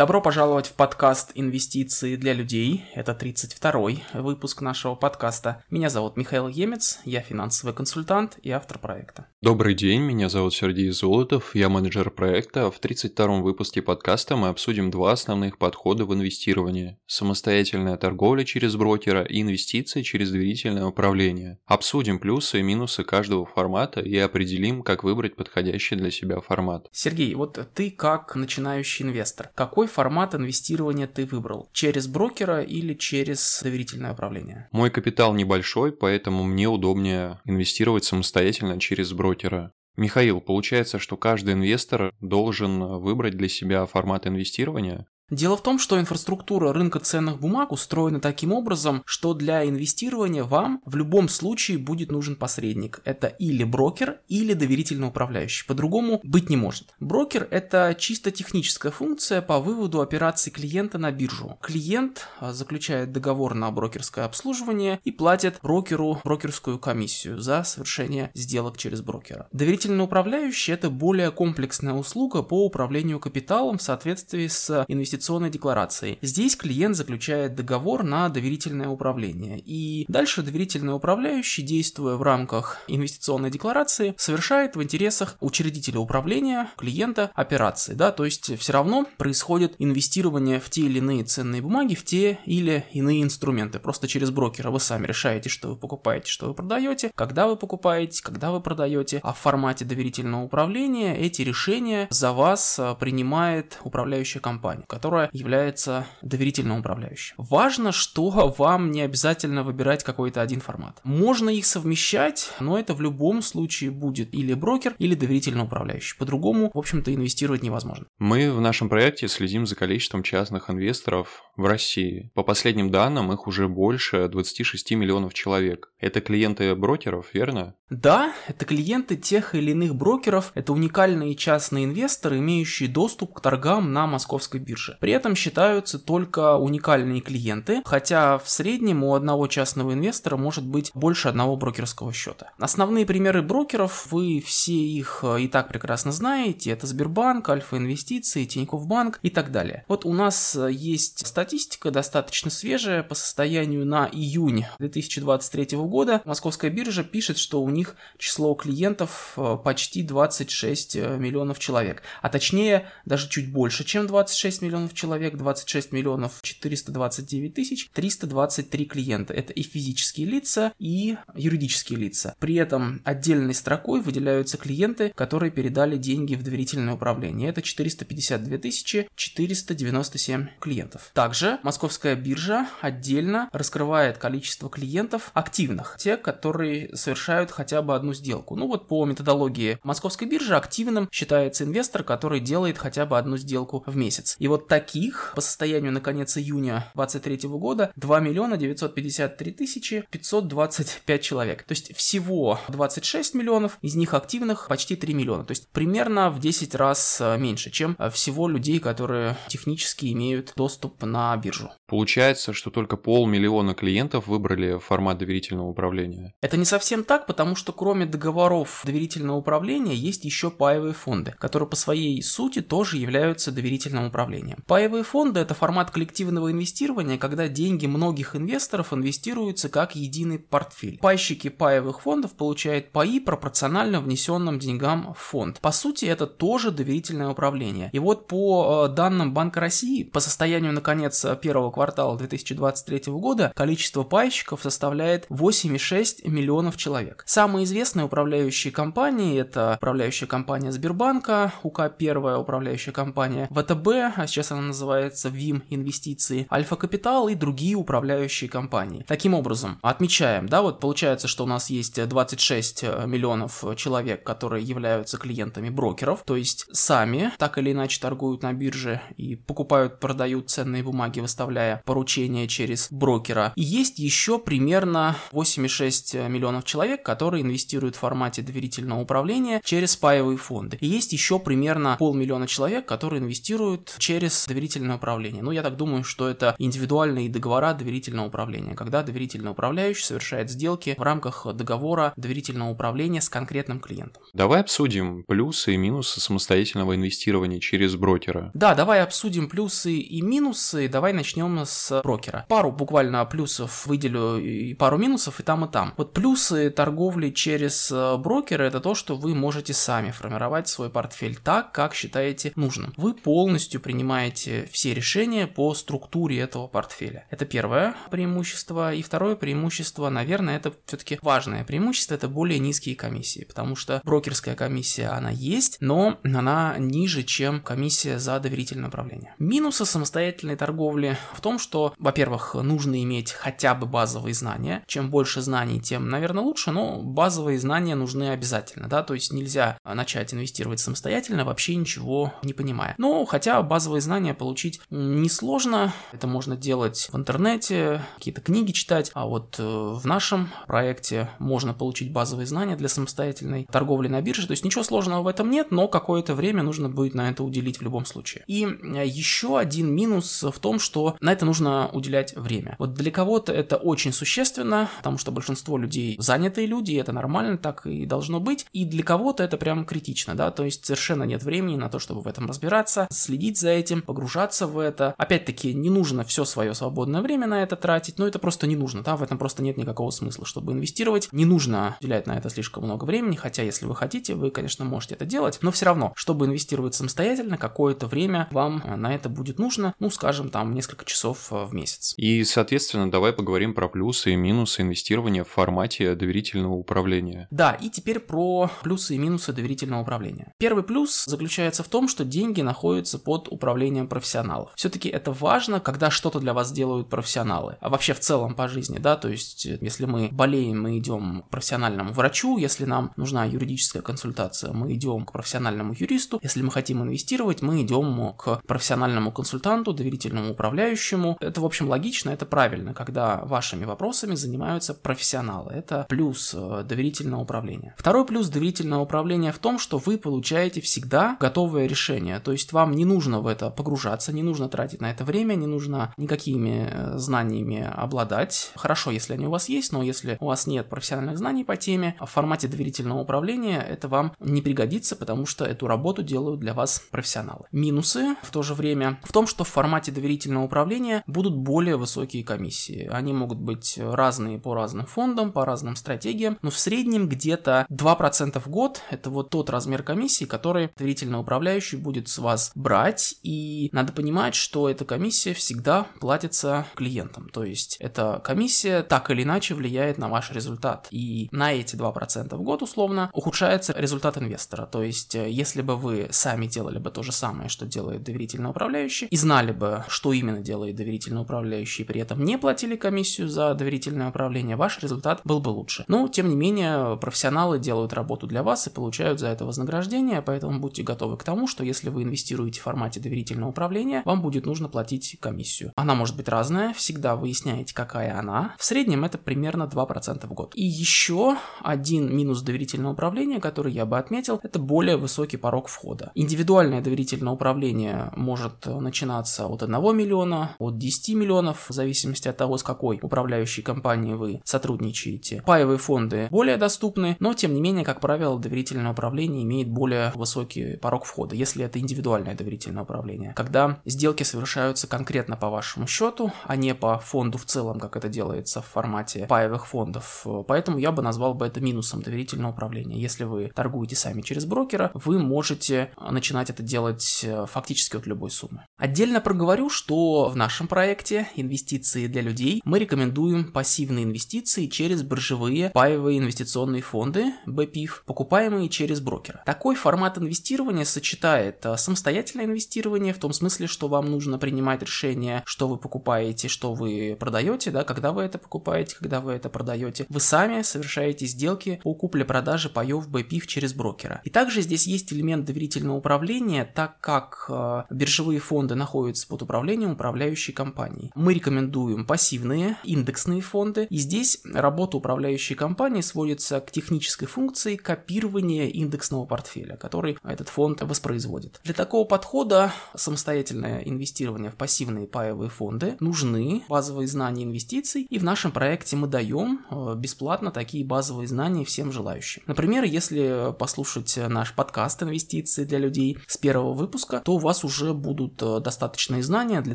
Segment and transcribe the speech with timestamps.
[0.00, 2.86] Добро пожаловать в подкаст «Инвестиции для людей».
[2.94, 5.62] Это 32-й выпуск нашего подкаста.
[5.68, 9.26] Меня зовут Михаил Емец, я финансовый консультант и автор проекта.
[9.42, 12.70] Добрый день, меня зовут Сергей Золотов, я менеджер проекта.
[12.70, 16.98] В 32-м выпуске подкаста мы обсудим два основных подхода в инвестировании.
[17.06, 21.58] Самостоятельная торговля через брокера и инвестиции через доверительное управление.
[21.66, 26.88] Обсудим плюсы и минусы каждого формата и определим, как выбрать подходящий для себя формат.
[26.90, 31.68] Сергей, вот ты как начинающий инвестор, какой какой формат инвестирования ты выбрал?
[31.72, 34.68] Через брокера или через доверительное управление?
[34.72, 39.72] Мой капитал небольшой, поэтому мне удобнее инвестировать самостоятельно через брокера.
[39.96, 45.06] Михаил, получается, что каждый инвестор должен выбрать для себя формат инвестирования?
[45.30, 50.82] Дело в том, что инфраструктура рынка ценных бумаг устроена таким образом, что для инвестирования вам
[50.84, 53.00] в любом случае будет нужен посредник.
[53.04, 55.64] Это или брокер, или доверительный управляющий.
[55.66, 56.94] По-другому быть не может.
[56.98, 61.58] Брокер– это чисто техническая функция по выводу операций клиента на биржу.
[61.62, 68.76] Клиент а, заключает договор на брокерское обслуживание и платит брокеру брокерскую комиссию за совершение сделок
[68.76, 69.46] через брокера.
[69.52, 76.18] Доверительный управляющий– это более комплексная услуга по управлению капиталом в соответствии с инвестиционными инвестиционной декларацией.
[76.22, 79.60] Здесь клиент заключает договор на доверительное управление.
[79.60, 87.30] И дальше доверительный управляющий, действуя в рамках инвестиционной декларации, совершает в интересах учредителя управления клиента
[87.34, 87.92] операции.
[87.94, 88.12] Да?
[88.12, 92.84] То есть все равно происходит инвестирование в те или иные ценные бумаги, в те или
[92.92, 93.78] иные инструменты.
[93.78, 98.22] Просто через брокера вы сами решаете, что вы покупаете, что вы продаете, когда вы покупаете,
[98.22, 99.20] когда вы продаете.
[99.22, 105.30] А в формате доверительного управления эти решения за вас а, принимает управляющая компания, которая которая
[105.32, 107.34] является доверительным управляющим.
[107.36, 111.00] Важно, что вам не обязательно выбирать какой-то один формат.
[111.02, 116.16] Можно их совмещать, но это в любом случае будет или брокер, или доверительный управляющий.
[116.16, 118.06] По-другому, в общем-то, инвестировать невозможно.
[118.20, 122.30] Мы в нашем проекте следим за количеством частных инвесторов в России.
[122.34, 125.92] По последним данным, их уже больше 26 миллионов человек.
[125.98, 127.74] Это клиенты брокеров, верно?
[127.90, 133.92] Да, это клиенты тех или иных брокеров, это уникальные частные инвесторы, имеющие доступ к торгам
[133.92, 134.96] на московской бирже.
[135.00, 140.90] При этом считаются только уникальные клиенты, хотя в среднем у одного частного инвестора может быть
[140.94, 142.52] больше одного брокерского счета.
[142.58, 148.44] Основные примеры брокеров, вы все их э, и так прекрасно знаете, это Сбербанк, Альфа Инвестиции,
[148.44, 149.84] Тинькофф Банк и так далее.
[149.88, 156.20] Вот у нас э, есть статистика достаточно свежая по состоянию на июнь 2023 года.
[156.26, 162.86] Московская биржа пишет, что у них число клиентов э, почти 26 миллионов человек, а точнее
[163.06, 169.34] даже чуть больше, чем 26 миллионов миллионов человек, 26 миллионов 429 тысяч, 323 клиента.
[169.34, 172.34] Это и физические лица, и юридические лица.
[172.38, 177.48] При этом отдельной строкой выделяются клиенты, которые передали деньги в доверительное управление.
[177.48, 181.10] Это 452 тысячи 497 клиентов.
[181.14, 188.56] Также Московская биржа отдельно раскрывает количество клиентов активных, те, которые совершают хотя бы одну сделку.
[188.56, 193.82] Ну вот по методологии Московской биржи активным считается инвестор, который делает хотя бы одну сделку
[193.86, 194.36] в месяц.
[194.38, 201.22] И вот таких по состоянию на конец июня 2023 года 2 миллиона 953 тысячи 525
[201.22, 201.64] человек.
[201.64, 205.44] То есть всего 26 миллионов, из них активных почти 3 миллиона.
[205.44, 210.52] То есть примерно в 10 раз э, меньше, чем э, всего людей, которые технически имеют
[210.54, 211.72] доступ на биржу.
[211.88, 216.32] Получается, что только полмиллиона клиентов выбрали формат доверительного управления.
[216.40, 221.68] Это не совсем так, потому что кроме договоров доверительного управления есть еще паевые фонды, которые
[221.68, 224.59] по своей сути тоже являются доверительным управлением.
[224.66, 230.98] Паевые фонды– это формат коллективного инвестирования, когда деньги многих инвесторов инвестируются как единый портфель.
[230.98, 235.60] Пайщики паевых фондов получают паи пропорционально внесенным деньгам в фонд.
[235.60, 237.90] По сути, это тоже доверительное управление.
[237.92, 243.52] И вот по э, данным Банка России, по состоянию на конец первого квартала 2023 года,
[243.54, 247.22] количество пайщиков составляет 8,6 миллионов человек.
[247.26, 254.49] Самые известные управляющие компании– это управляющая компания Сбербанка, УК первая управляющая компания ВТБ, а сейчас
[254.52, 259.04] она называется ВИМ Инвестиции, Альфа Капитал и другие управляющие компании.
[259.06, 264.64] Таким образом, отмечаем, да, вот получается, что у нас есть 26 э, миллионов человек, которые
[264.64, 270.50] являются клиентами брокеров, то есть сами так или иначе торгуют на бирже и покупают, продают
[270.50, 273.52] ценные бумаги, выставляя поручения через брокера.
[273.56, 280.38] И есть еще примерно 8,6 миллионов человек, которые инвестируют в формате доверительного управления через паевые
[280.38, 280.78] фонды.
[280.80, 285.42] И есть еще примерно полмиллиона человек, которые инвестируют через доверительное управление.
[285.42, 290.94] Ну, я так думаю, что это индивидуальные договора доверительного управления, когда доверительный управляющий совершает сделки
[290.98, 294.22] в рамках договора доверительного управления с конкретным клиентом.
[294.32, 298.50] Давай обсудим плюсы и минусы самостоятельного инвестирования через брокера.
[298.54, 300.88] Да, давай обсудим плюсы и минусы.
[300.88, 302.46] Давай начнем с брокера.
[302.48, 305.94] Пару буквально плюсов выделю и пару минусов и там, и там.
[305.96, 311.36] Вот плюсы торговли через э, брокера это то, что вы можете сами формировать свой портфель
[311.36, 312.92] так, как считаете нужным.
[312.96, 317.26] Вы полностью принимаете все решения по структуре этого портфеля.
[317.30, 318.94] Это первое преимущество.
[318.94, 324.54] И второе преимущество, наверное, это все-таки важное преимущество, это более низкие комиссии, потому что брокерская
[324.54, 329.34] комиссия, она есть, но она ниже, чем комиссия за доверительное управление.
[329.38, 334.84] Минусы самостоятельной торговли в том, что, во-первых, нужно иметь хотя бы базовые знания.
[334.86, 339.78] Чем больше знаний, тем, наверное, лучше, но базовые знания нужны обязательно, да, то есть нельзя
[339.84, 342.94] начать инвестировать самостоятельно, вообще ничего не понимая.
[342.98, 349.26] Но хотя базовые знания получить несложно, это можно делать в интернете, какие-то книги читать, а
[349.26, 354.52] вот э, в нашем проекте можно получить базовые знания для самостоятельной торговли на бирже, то
[354.52, 357.82] есть ничего сложного в этом нет, но какое-то время нужно будет на это уделить в
[357.82, 358.44] любом случае.
[358.46, 362.76] И э, еще один минус в том, что на это нужно уделять время.
[362.78, 367.58] Вот для кого-то это очень существенно, потому что большинство людей занятые люди, и это нормально,
[367.58, 371.42] так и должно быть, и для кого-то это прям критично, да, то есть совершенно нет
[371.42, 375.14] времени на то, чтобы в этом разбираться, следить за этим, погружаться в это.
[375.18, 379.04] Опять-таки, не нужно все свое свободное время на это тратить, но это просто не нужно,
[379.04, 381.28] да, в этом просто нет никакого смысла, чтобы инвестировать.
[381.30, 385.14] Не нужно уделять на это слишком много времени, хотя если вы хотите, вы, конечно, можете
[385.14, 389.94] это делать, но все равно, чтобы инвестировать самостоятельно, какое-то время вам на это будет нужно,
[390.00, 392.14] ну, скажем, там, несколько часов э, в месяц.
[392.16, 397.46] И, соответственно, давай поговорим про плюсы и минусы инвестирования в формате доверительного управления.
[397.52, 400.52] Да, и теперь про плюсы и минусы доверительного управления.
[400.58, 404.70] Первый плюс заключается в том, что деньги находятся под управлением профессионалов.
[404.76, 407.76] Все-таки это важно, когда что-то для вас делают профессионалы.
[407.80, 411.50] А вообще в целом по жизни, да, то есть если мы болеем, мы идем к
[411.50, 417.02] профессиональному врачу, если нам нужна юридическая консультация, мы идем к профессиональному юристу, если мы хотим
[417.02, 421.36] инвестировать, мы идем к профессиональному консультанту, доверительному управляющему.
[421.40, 425.72] Это, в общем, логично, это правильно, когда вашими вопросами занимаются профессионалы.
[425.72, 427.94] Это плюс э, доверительного управления.
[427.98, 432.40] Второй плюс доверительного управления в том, что вы получаете всегда готовое решение.
[432.40, 435.66] То есть вам не нужно в это погружаться, не нужно тратить на это время, не
[435.66, 438.72] нужно никакими э, знаниями обладать.
[438.76, 442.14] Хорошо, если они у вас есть, но если у вас нет профессиональных знаний по теме,
[442.20, 447.02] в формате доверительного управления это вам не пригодится, потому что эту работу делают для вас
[447.10, 447.64] профессионалы.
[447.72, 452.44] Минусы в то же время в том, что в формате доверительного управления будут более высокие
[452.44, 453.08] комиссии.
[453.10, 458.60] Они могут быть разные по разным фондам, по разным стратегиям, но в среднем где-то 2%
[458.60, 463.50] в год– это вот тот размер комиссии, который доверительный управляющий будет с вас брать, и
[463.92, 469.74] надо понимать, что эта комиссия всегда платится клиентам, то есть эта комиссия так или иначе
[469.74, 475.02] влияет на ваш результат, и на эти 2% в год условно ухудшается результат инвестора, то
[475.02, 479.26] есть э, если бы вы сами делали бы то же самое, что делает доверительный управляющий,
[479.26, 484.28] и знали бы, что именно делает доверительный управляющий, при этом не платили комиссию за доверительное
[484.28, 486.04] управление, ваш результат был бы лучше.
[486.08, 490.80] Но, тем не менее, профессионалы делают работу для вас и получают за это вознаграждение, поэтому
[490.80, 494.88] будьте готовы к тому, что если вы инвестируете в формате доверительного управления, вам будет нужно
[494.88, 495.92] платить комиссию.
[495.96, 498.74] Она может быть разная, всегда выясняете, какая она.
[498.78, 500.72] В среднем это примерно 2% в год.
[500.74, 506.32] И еще один минус доверительного управления, который я бы отметил, это более высокий порог входа.
[506.34, 512.78] Индивидуальное доверительное управление может начинаться от 1 миллиона, от 10 миллионов, в зависимости от того,
[512.78, 515.62] с какой управляющей компанией вы сотрудничаете.
[515.66, 520.96] Паевые фонды более доступны, но тем не менее, как правило, доверительное управление имеет более высокий
[520.96, 523.49] порог входа, если это индивидуальное доверительное управление.
[523.54, 528.28] Когда сделки совершаются конкретно по вашему счету, а не по фонду в целом, как это
[528.28, 530.46] делается в формате паевых фондов.
[530.66, 533.20] Поэтому я бы назвал бы это минусом доверительного управления.
[533.20, 538.50] Если вы торгуете сами через брокера, вы можете начинать это делать э, фактически от любой
[538.50, 538.84] суммы.
[538.96, 545.90] Отдельно проговорю, что в нашем проекте «Инвестиции для людей» мы рекомендуем пассивные инвестиции через биржевые
[545.90, 549.62] паевые инвестиционные фонды, BPIF, покупаемые через брокера.
[549.66, 555.62] Такой формат инвестирования сочетает э, самостоятельное инвестирование в том смысле, что вам нужно принимать решение,
[555.66, 560.26] что вы покупаете, что вы продаете, да, когда вы это покупаете, когда вы это продаете.
[560.28, 564.40] Вы сами совершаете сделки по купле-продаже паев BPIF через брокера.
[564.44, 570.12] И также здесь есть элемент доверительного управления, так как э, биржевые фонды находятся под управлением
[570.12, 571.30] управляющей компании.
[571.34, 578.86] Мы рекомендуем пассивные индексные фонды, и здесь работа управляющей компании сводится к технической функции копирования
[578.86, 581.80] индексного портфеля, который этот фонд воспроизводит.
[581.84, 582.92] Для такого подхода
[583.30, 589.28] самостоятельное инвестирование в пассивные паевые фонды, нужны базовые знания инвестиций, и в нашем проекте мы
[589.28, 592.62] даем э, бесплатно такие базовые знания всем желающим.
[592.66, 598.14] Например, если послушать наш подкаст «Инвестиции для людей» с первого выпуска, то у вас уже
[598.14, 599.94] будут э, достаточные знания для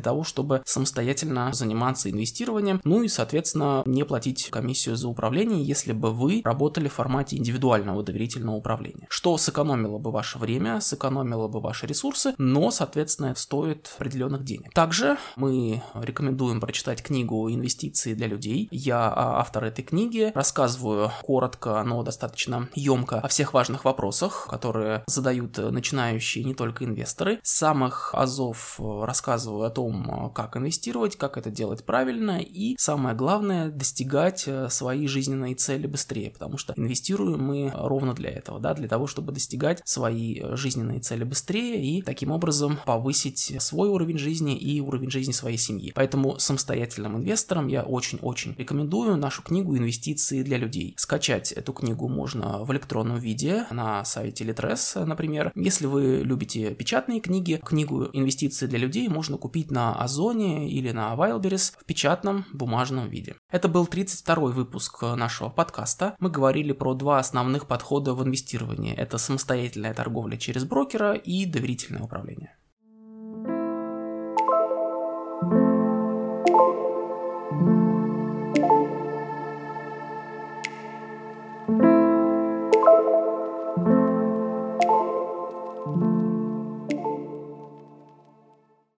[0.00, 6.10] того, чтобы самостоятельно заниматься инвестированием, ну и, соответственно, не платить комиссию за управление, если бы
[6.10, 9.06] вы работали в формате индивидуального доверительного управления.
[9.10, 14.72] Что сэкономило бы ваше время, сэкономило бы ваши ресурсы, но, соответственно, стоит определенных денег.
[14.72, 18.68] Также мы рекомендуем прочитать книгу «Инвестиции для людей».
[18.70, 25.56] Я автор этой книги, рассказываю коротко, но достаточно емко о всех важных вопросах, которые задают
[25.58, 27.40] начинающие не только инвесторы.
[27.42, 33.70] С самых азов рассказываю о том, как инвестировать, как это делать правильно и, самое главное,
[33.70, 39.06] достигать свои жизненные цели быстрее, потому что инвестируем мы ровно для этого, да, для того,
[39.06, 43.15] чтобы достигать свои жизненные цели быстрее и таким образом повысить
[43.58, 45.92] свой уровень жизни и уровень жизни своей семьи.
[45.94, 50.94] Поэтому самостоятельным инвесторам я очень-очень рекомендую нашу книгу «Инвестиции для людей».
[50.96, 55.52] Скачать эту книгу можно в электронном виде на сайте Litres, например.
[55.54, 61.14] Если вы любите печатные книги, книгу «Инвестиции для людей» можно купить на Озоне или на
[61.14, 63.36] Wildberries в печатном бумажном виде.
[63.50, 66.16] Это был 32 выпуск нашего подкаста.
[66.18, 68.94] Мы говорили про два основных подхода в инвестировании.
[68.94, 72.56] Это самостоятельная торговля через брокера и доверительное управление.